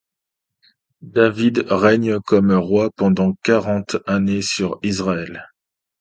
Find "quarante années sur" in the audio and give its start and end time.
3.43-4.79